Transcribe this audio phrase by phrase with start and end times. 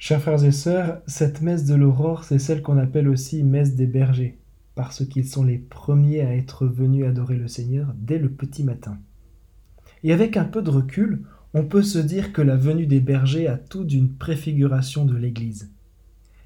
[0.00, 3.88] Chers frères et sœurs, cette messe de l'aurore, c'est celle qu'on appelle aussi messe des
[3.88, 4.38] bergers,
[4.76, 8.96] parce qu'ils sont les premiers à être venus adorer le Seigneur dès le petit matin.
[10.04, 13.48] Et avec un peu de recul, on peut se dire que la venue des bergers
[13.48, 15.68] a tout d'une préfiguration de l'Église.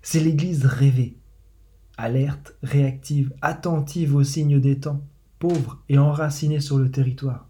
[0.00, 1.18] C'est l'Église rêvée,
[1.98, 5.02] alerte, réactive, attentive aux signes des temps,
[5.38, 7.46] pauvre et enracinée sur le territoire.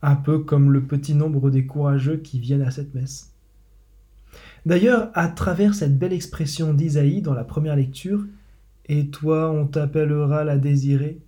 [0.00, 3.35] Un peu comme le petit nombre des courageux qui viennent à cette messe.
[4.64, 8.26] D'ailleurs, à travers cette belle expression d'Isaïe dans la première lecture,
[8.88, 11.18] Et toi on t'appellera la désirée,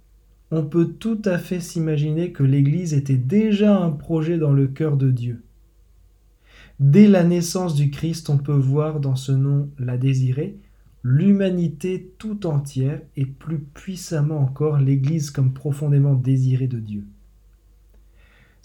[0.51, 4.97] on peut tout à fait s'imaginer que l'Église était déjà un projet dans le cœur
[4.97, 5.43] de Dieu.
[6.81, 10.57] Dès la naissance du Christ, on peut voir dans ce nom la désirée
[11.03, 17.05] l'humanité tout entière et plus puissamment encore l'Église comme profondément désirée de Dieu.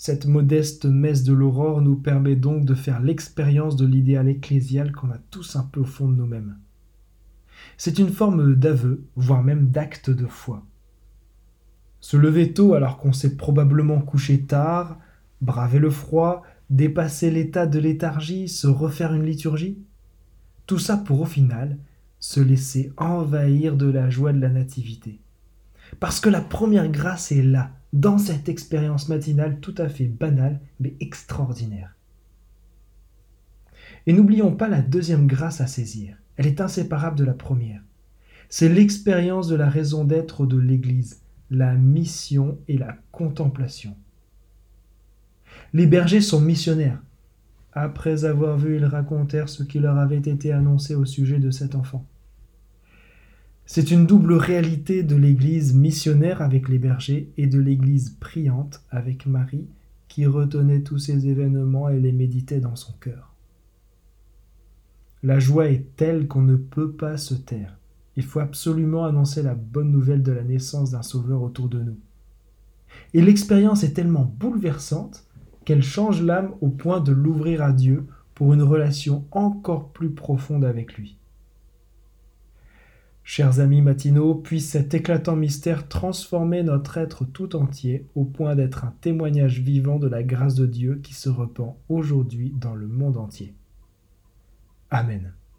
[0.06, 5.10] Cette modeste messe de l'aurore nous permet donc de faire l'expérience de l'idéal ecclésial qu'on
[5.12, 6.58] a tous un peu au fond de nous-mêmes.
[7.78, 10.66] C'est une forme d'aveu, voire même d'acte de foi.
[12.02, 15.00] Se lever tôt alors qu'on s'est probablement couché tard,
[15.40, 19.78] braver le froid, dépasser l'état de léthargie, se refaire une liturgie
[20.68, 21.78] Tout ça pour au final
[22.20, 25.22] se laisser envahir de la joie de la nativité.
[26.02, 30.60] Parce que la première grâce est là, dans cette expérience matinale tout à fait banale
[30.80, 31.96] mais extraordinaire.
[34.08, 36.18] Et n'oublions pas la deuxième grâce à saisir.
[36.36, 37.82] Elle est inséparable de la première.
[38.50, 43.96] C'est l'expérience de la raison d'être de l'Église, la mission et la contemplation.
[45.74, 47.02] Les bergers sont missionnaires.
[47.72, 51.76] Après avoir vu, ils racontèrent ce qui leur avait été annoncé au sujet de cet
[51.76, 52.06] enfant.
[53.76, 59.26] C'est une double réalité de l'Église missionnaire avec les bergers et de l'Église priante avec
[59.26, 59.66] Marie
[60.08, 63.34] qui retenait tous ces événements et les méditait dans son cœur.
[65.24, 67.80] La joie est telle qu'on ne peut pas se taire.
[68.16, 71.98] Il faut absolument annoncer la bonne nouvelle de la naissance d'un sauveur autour de nous.
[73.16, 75.26] Et l'expérience est tellement bouleversante
[75.66, 78.06] qu'elle change l'âme au point de l'ouvrir à Dieu
[78.36, 81.18] pour une relation encore plus profonde avec lui.
[83.36, 88.86] Chers amis matinaux, puisse cet éclatant mystère transformer notre être tout entier au point d'être
[88.86, 93.18] un témoignage vivant de la grâce de Dieu qui se repent aujourd'hui dans le monde
[93.18, 93.56] entier.
[94.92, 95.34] Amen.